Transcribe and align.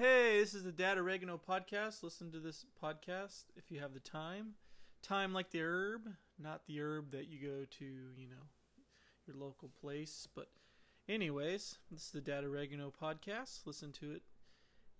this 0.00 0.54
is 0.54 0.64
the 0.64 0.72
Dad 0.72 0.96
Oregano 0.96 1.38
podcast. 1.38 2.02
Listen 2.02 2.32
to 2.32 2.38
this 2.38 2.64
podcast 2.82 3.44
if 3.54 3.70
you 3.70 3.80
have 3.80 3.92
the 3.92 4.00
time. 4.00 4.54
Time 5.02 5.34
like 5.34 5.50
the 5.50 5.60
herb, 5.60 6.08
not 6.38 6.62
the 6.66 6.80
herb 6.80 7.10
that 7.12 7.28
you 7.28 7.38
go 7.38 7.66
to, 7.78 7.84
you 7.84 8.28
know, 8.28 8.46
your 9.26 9.36
local 9.36 9.70
place. 9.80 10.26
But, 10.34 10.48
anyways, 11.06 11.76
this 11.90 12.06
is 12.06 12.10
the 12.12 12.22
Dad 12.22 12.44
Oregano 12.44 12.90
podcast. 12.90 13.66
Listen 13.66 13.92
to 13.92 14.12
it 14.12 14.22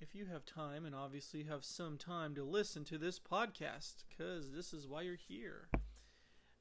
if 0.00 0.14
you 0.14 0.26
have 0.26 0.44
time, 0.44 0.84
and 0.84 0.94
obviously 0.94 1.44
have 1.44 1.64
some 1.64 1.96
time 1.96 2.35
to 2.35 2.44
listen 2.44 2.85
to 2.85 2.98
this 2.98 3.18
podcast, 3.18 4.04
because 4.08 4.53
this 4.53 4.75
is 4.75 4.86
why 4.86 5.03
you're 5.03 5.17
here. 5.17 5.68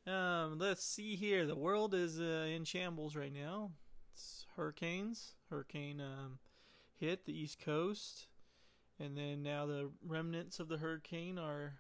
Um, 0.08 0.60
let's 0.60 0.86
see 0.86 1.18
here. 1.18 1.46
The 1.46 1.58
world 1.58 1.94
is 1.94 2.22
uh, 2.22 2.48
in 2.50 2.64
shambles 2.64 3.18
right 3.18 3.34
now. 3.34 3.72
It's 4.14 4.46
hurricanes. 4.56 5.34
Hurricane 5.50 6.00
um, 6.00 6.40
hit 7.00 7.26
the 7.26 7.38
East 7.38 7.60
Coast, 7.60 8.28
and 9.00 9.18
then 9.18 9.42
now 9.44 9.66
the 9.66 9.90
remnants 10.06 10.60
of 10.60 10.68
the 10.68 10.78
hurricane 10.78 11.38
are 11.38 11.76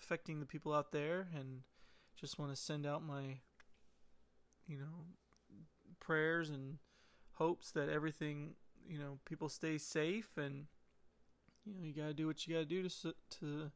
affecting 0.00 0.40
the 0.40 0.46
people 0.46 0.72
out 0.72 0.92
there. 0.92 1.28
And 1.38 1.60
just 2.18 2.38
want 2.38 2.52
to 2.52 2.56
send 2.56 2.86
out 2.86 3.02
my, 3.02 3.40
you 4.66 4.78
know, 4.78 5.06
prayers 6.00 6.50
and 6.50 6.78
hopes 7.32 7.70
that 7.72 7.88
everything, 7.88 8.54
you 8.88 8.98
know, 8.98 9.18
people 9.24 9.48
stay 9.48 9.78
safe 9.78 10.30
and 10.36 10.66
you 11.64 11.74
know 11.74 11.82
you 11.82 11.94
got 11.94 12.08
to 12.08 12.14
do 12.14 12.26
what 12.26 12.46
you 12.46 12.54
got 12.54 12.60
to 12.60 12.66
do 12.66 12.88
to 12.88 13.14
to 13.40 13.70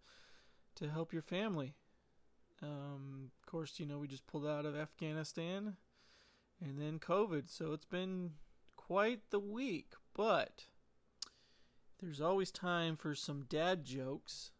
to 0.76 0.88
help 0.88 1.12
your 1.12 1.22
family. 1.22 1.74
Um, 2.62 3.30
of 3.40 3.50
course, 3.50 3.78
you 3.78 3.86
know, 3.86 3.98
we 3.98 4.08
just 4.08 4.26
pulled 4.26 4.46
out 4.46 4.66
of 4.66 4.76
Afghanistan 4.76 5.76
and 6.60 6.80
then 6.80 6.98
COVID. 6.98 7.48
So 7.48 7.72
it's 7.72 7.84
been 7.84 8.32
quite 8.76 9.30
the 9.30 9.38
week, 9.38 9.92
but 10.14 10.64
there's 12.00 12.20
always 12.20 12.50
time 12.50 12.96
for 12.96 13.14
some 13.14 13.44
dad 13.48 13.84
jokes. 13.84 14.50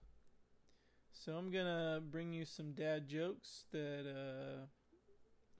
So 1.12 1.32
I'm 1.32 1.50
going 1.50 1.66
to 1.66 2.00
bring 2.00 2.32
you 2.32 2.44
some 2.44 2.72
dad 2.72 3.08
jokes 3.08 3.64
that 3.72 4.06
uh, 4.08 4.66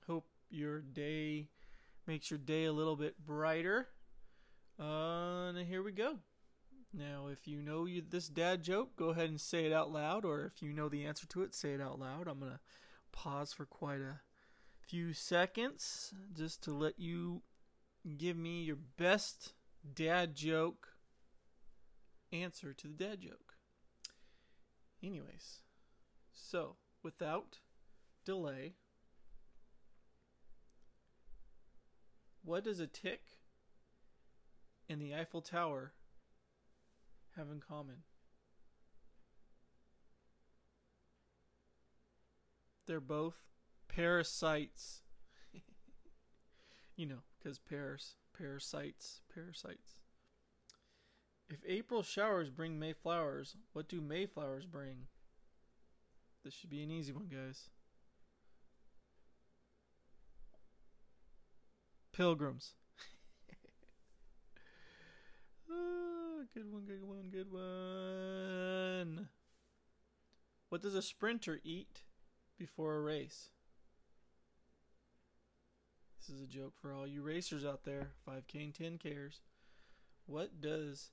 hope 0.07 0.27
your 0.51 0.81
day 0.81 1.49
makes 2.07 2.31
your 2.31 2.39
day 2.39 2.65
a 2.65 2.73
little 2.73 2.97
bit 2.97 3.25
brighter. 3.25 3.89
Uh, 4.81 5.49
and 5.49 5.67
here 5.67 5.83
we 5.83 5.93
go. 5.93 6.19
Now, 6.93 7.29
if 7.31 7.47
you 7.47 7.61
know 7.61 7.85
you, 7.85 8.03
this 8.09 8.29
dad 8.29 8.63
joke, 8.63 8.97
go 8.97 9.11
ahead 9.11 9.29
and 9.29 9.41
say 9.41 9.67
it 9.67 9.73
out 9.73 9.93
loud, 9.93 10.25
or 10.25 10.47
if 10.47 10.63
you 10.63 10.73
know 10.73 10.89
the 10.89 11.05
answer 11.05 11.27
to 11.29 11.43
it, 11.43 11.55
say 11.55 11.73
it 11.73 11.81
out 11.81 11.99
loud. 11.99 12.29
I'm 12.29 12.39
going 12.39 12.53
to 12.53 12.61
pause 13.13 13.53
for 13.53 13.67
quite 13.67 14.01
a 14.01 14.21
few 14.87 15.13
seconds 15.13 16.15
just 16.35 16.63
to 16.65 16.73
let 16.73 16.99
you 16.99 17.43
give 18.17 18.37
me 18.37 18.63
your 18.63 18.79
best 18.97 19.53
dad 19.95 20.35
joke 20.35 20.89
answer 22.33 22.73
to 22.73 22.89
the 22.89 22.95
dad 22.95 23.21
joke. 23.21 23.55
Anyways, 25.03 25.61
so 26.33 26.77
without 27.03 27.59
delay, 28.25 28.75
what 32.45 32.65
does 32.65 32.81
a 32.81 32.87
tick 32.87 33.23
and 34.89 35.01
the 35.01 35.15
Eiffel 35.15 35.43
Tower 35.43 35.93
have 37.37 37.51
in 37.51 37.61
common? 37.61 38.03
They're 42.87 43.01
both 43.01 43.37
parasites. 43.89 45.03
you 46.97 47.07
know, 47.07 47.23
because 47.39 47.59
Paris, 47.59 48.15
parasites, 48.37 49.21
parasites. 49.33 50.01
If 51.51 51.61
April 51.67 52.03
showers 52.03 52.51
bring 52.51 52.79
May 52.79 52.93
flowers, 52.93 53.57
what 53.73 53.89
do 53.89 54.01
May 54.03 54.27
flowers 54.27 54.67
bring? 54.67 55.07
This 56.45 56.53
should 56.53 56.71
be 56.71 56.83
an 56.83 56.91
easy 56.91 57.13
one, 57.13 57.29
guys. 57.29 57.71
Pilgrims. 62.13 62.73
oh, 65.71 66.43
good 66.55 66.71
one, 66.71 66.85
good 66.85 67.03
one, 67.03 67.31
good 67.31 67.51
one. 67.51 69.29
What 70.69 70.83
does 70.83 70.95
a 70.95 71.03
sprinter 71.03 71.61
eat 71.65 72.03
before 72.59 72.97
a 72.97 73.01
race? 73.01 73.49
This 76.19 76.37
is 76.37 76.43
a 76.43 76.47
joke 76.47 76.75
for 76.79 76.93
all 76.93 77.07
you 77.07 77.23
racers 77.23 77.65
out 77.65 77.85
there, 77.85 78.09
5K 78.29 78.65
and 78.65 78.75
10 78.75 78.99
cares. 78.99 79.41
What 80.27 80.61
does 80.61 81.11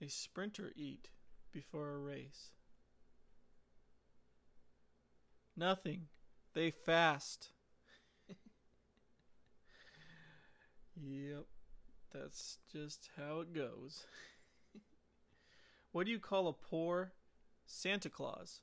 a 0.00 0.08
sprinter 0.08 0.72
eat 0.76 1.10
before 1.52 1.90
a 1.90 1.98
race? 1.98 2.50
Nothing. 5.56 6.06
They 6.54 6.70
fast. 6.70 7.48
yep. 10.96 11.44
That's 12.12 12.58
just 12.72 13.10
how 13.16 13.40
it 13.40 13.52
goes. 13.54 14.06
what 15.92 16.06
do 16.06 16.12
you 16.12 16.18
call 16.18 16.48
a 16.48 16.52
poor 16.52 17.12
Santa 17.66 18.08
Claus? 18.08 18.60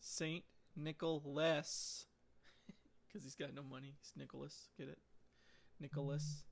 Saint 0.00 0.44
Nicholas. 0.76 2.06
Because 3.06 3.24
he's 3.24 3.34
got 3.34 3.52
no 3.54 3.62
money. 3.62 3.94
He's 4.00 4.12
Nicholas. 4.16 4.70
Get 4.78 4.88
it? 4.88 4.96
Nicholas. 5.78 6.44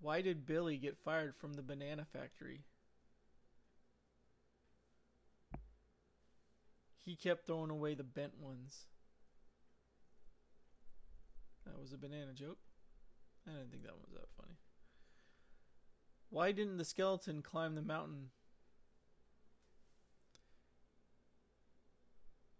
Why 0.00 0.20
did 0.20 0.46
Billy 0.46 0.76
get 0.76 0.98
fired 0.98 1.34
from 1.36 1.54
the 1.54 1.62
banana 1.62 2.04
factory? 2.04 2.64
He 7.04 7.16
kept 7.16 7.46
throwing 7.46 7.70
away 7.70 7.94
the 7.94 8.04
bent 8.04 8.38
ones. 8.40 8.86
That 11.64 11.80
was 11.80 11.92
a 11.92 11.98
banana 11.98 12.32
joke. 12.34 12.58
I 13.46 13.52
didn't 13.52 13.70
think 13.70 13.84
that 13.84 13.92
one 13.92 14.02
was 14.02 14.14
that 14.14 14.28
funny. 14.36 14.58
Why 16.30 16.52
didn't 16.52 16.78
the 16.78 16.84
skeleton 16.84 17.42
climb 17.42 17.74
the 17.74 17.82
mountain 17.82 18.30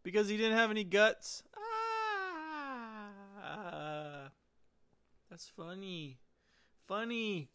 because 0.06 0.28
he 0.28 0.36
didn't 0.36 0.56
have 0.56 0.70
any 0.70 0.84
guts. 0.84 1.42
Ah, 3.42 4.30
that's 5.28 5.48
funny, 5.48 6.18
funny, 6.86 7.50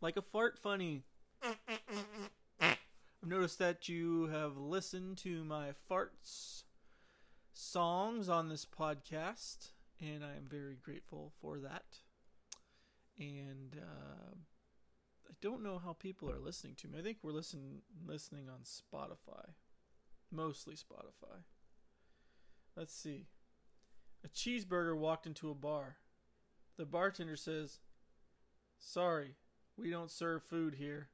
like 0.00 0.16
a 0.16 0.22
fart. 0.22 0.58
Funny. 0.58 1.02
I've 2.60 2.78
noticed 3.24 3.58
that 3.58 3.88
you 3.88 4.26
have 4.28 4.56
listened 4.56 5.18
to 5.18 5.44
my 5.44 5.70
farts 5.90 6.64
songs 7.52 8.28
on 8.28 8.48
this 8.48 8.66
podcast, 8.66 9.70
and 10.00 10.24
I 10.24 10.36
am 10.36 10.46
very 10.48 10.76
grateful 10.76 11.32
for 11.40 11.58
that. 11.58 12.00
And 13.18 13.76
uh, 13.78 14.34
I 15.28 15.34
don't 15.40 15.62
know 15.62 15.80
how 15.82 15.92
people 15.92 16.30
are 16.30 16.38
listening 16.38 16.74
to 16.76 16.88
me. 16.88 16.98
I 16.98 17.02
think 17.02 17.18
we're 17.22 17.32
listen 17.32 17.82
listening 18.06 18.48
on 18.48 18.60
Spotify. 18.64 19.50
Mostly 20.30 20.74
Spotify. 20.74 21.42
Let's 22.76 22.94
see. 22.94 23.26
A 24.24 24.28
cheeseburger 24.28 24.96
walked 24.96 25.26
into 25.26 25.50
a 25.50 25.54
bar. 25.54 25.96
The 26.76 26.86
bartender 26.86 27.36
says, 27.36 27.78
Sorry, 28.86 29.34
we 29.76 29.90
don't 29.90 30.10
serve 30.10 30.42
food 30.44 30.74
here. 30.74 31.08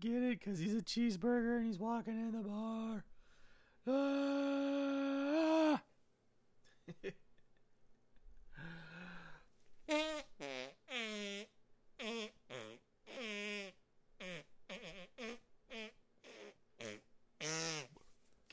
Get 0.00 0.22
it? 0.22 0.38
Because 0.38 0.58
he's 0.58 0.74
a 0.74 0.80
cheeseburger 0.80 1.58
and 1.58 1.66
he's 1.66 1.78
walking 1.78 2.14
in 2.14 2.32
the 2.32 2.38
bar. 2.48 3.04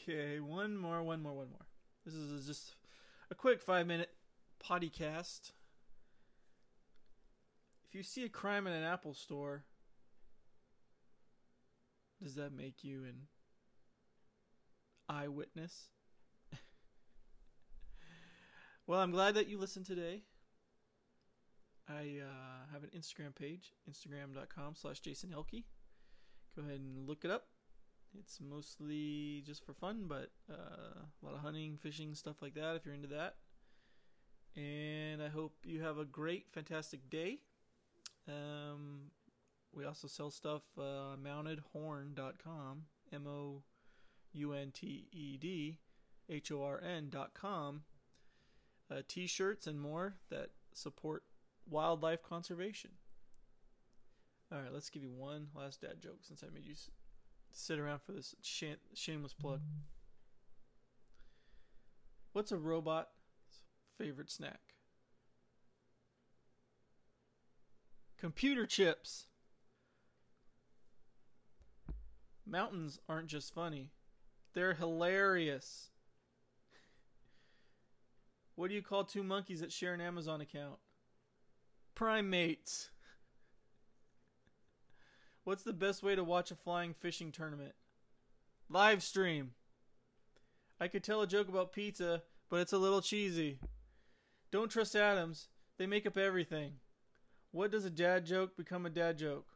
Okay, 0.02 0.40
one 0.40 0.76
more, 0.76 1.04
one 1.04 1.22
more, 1.22 1.34
one 1.34 1.50
more. 1.52 1.68
This 2.04 2.16
is 2.16 2.48
just 2.48 2.74
a 3.30 3.36
quick 3.36 3.62
five 3.62 3.86
minute 3.86 4.10
podcast. 4.60 5.52
If 7.90 7.96
you 7.96 8.04
see 8.04 8.24
a 8.24 8.30
crime 8.30 8.68
in 8.68 8.74
an 8.74 8.84
Apple 8.84 9.16
store, 9.16 9.64
does 12.22 12.36
that 12.36 12.54
make 12.54 12.84
you 12.84 13.04
an 13.04 13.22
eyewitness? 15.10 15.90
well, 18.86 19.00
I'm 19.00 19.10
glad 19.10 19.34
that 19.34 19.48
you 19.48 19.58
listened 19.58 19.88
today. 19.88 20.22
I 21.90 22.22
uh, 22.22 22.72
have 22.72 22.84
an 22.84 22.92
Instagram 22.96 23.34
page, 23.34 23.74
instagram.com 23.90 24.76
slash 24.76 25.00
Jason 25.00 25.34
Elke. 25.34 25.64
Go 26.56 26.62
ahead 26.62 26.80
and 26.80 27.08
look 27.08 27.26
it 27.26 27.32
up. 27.32 27.48
It's 28.20 28.40
mostly 28.40 29.42
just 29.48 29.66
for 29.66 29.74
fun, 29.74 30.04
but 30.08 30.30
uh, 30.48 30.54
a 31.24 31.26
lot 31.26 31.34
of 31.34 31.40
hunting, 31.40 31.80
fishing, 31.82 32.14
stuff 32.14 32.40
like 32.44 32.54
that 32.54 32.76
if 32.76 32.86
you're 32.86 32.94
into 32.94 33.08
that. 33.08 33.38
And 34.56 35.24
I 35.24 35.30
hope 35.30 35.54
you 35.64 35.82
have 35.82 35.98
a 35.98 36.06
great, 36.06 36.52
fantastic 36.52 37.10
day. 37.10 37.40
Um, 38.28 39.12
we 39.74 39.86
also 39.86 40.08
sell 40.08 40.32
stuff 40.32 40.64
uh, 40.78 41.16
mountedhorn.com, 41.24 42.84
M 43.14 43.28
O 43.28 43.64
U 44.34 44.54
N 44.54 44.72
T 44.72 45.08
E 45.12 45.38
D 45.38 45.80
H 46.30 46.52
O 46.52 46.64
R 46.64 46.82
N.com, 46.82 47.82
uh, 48.92 49.02
t 49.08 49.28
shirts 49.28 49.68
and 49.68 49.80
more 49.80 50.16
that 50.30 50.50
support 50.74 51.24
wildlife 51.70 52.24
conservation. 52.24 52.92
All 54.52 54.60
right, 54.60 54.74
let's 54.74 54.90
give 54.90 55.04
you 55.04 55.12
one 55.12 55.48
last 55.56 55.82
dad 55.82 56.02
joke 56.02 56.20
since 56.22 56.44
I 56.44 56.48
made 56.52 56.66
you 56.66 56.74
sit 57.52 57.80
around 57.80 58.02
for 58.02 58.14
this 58.14 58.36
sham- 58.42 58.78
shameless 58.94 59.34
plug. 59.34 59.62
What's 62.34 62.52
a 62.52 62.58
robot's 62.58 63.10
favorite 63.98 64.32
snack? 64.32 64.60
Computer 68.20 68.66
chips. 68.66 69.28
Mountains 72.46 73.00
aren't 73.08 73.28
just 73.28 73.54
funny, 73.54 73.92
they're 74.54 74.74
hilarious. 74.74 75.90
What 78.56 78.70
do 78.70 78.76
you 78.76 78.82
call 78.82 79.06
two 79.06 79.24
monkeys 79.24 79.62
that 79.62 79.72
share 79.72 79.94
an 79.94 80.02
Amazon 80.02 80.42
account? 80.42 80.80
Primates. 81.96 82.90
What's 85.46 85.64
the 85.64 85.72
best 85.72 86.04
way 86.04 86.16
to 86.16 86.24
watch 86.24 86.52
a 86.52 86.56
flying 86.56 86.94
fishing 86.94 87.32
tournament? 87.32 87.74
Live 88.68 89.02
stream. 89.02 89.52
I 90.78 90.90
could 90.90 91.04
tell 91.04 91.22
a 91.22 91.28
joke 91.28 91.48
about 91.48 91.72
pizza, 91.72 92.24
but 92.50 92.60
it's 92.60 92.74
a 92.74 92.78
little 92.78 93.02
cheesy. 93.02 93.60
Don't 94.52 94.70
trust 94.70 94.96
atoms. 94.96 95.48
They 95.78 95.86
make 95.86 96.06
up 96.06 96.18
everything. 96.18 96.74
What 97.52 97.72
does 97.72 97.84
a 97.84 97.90
dad 97.90 98.26
joke 98.26 98.56
become 98.56 98.86
a 98.86 98.90
dad 98.92 99.18
joke? 99.18 99.48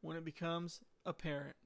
When 0.00 0.16
it 0.16 0.24
becomes 0.24 0.80
apparent. 1.06 1.56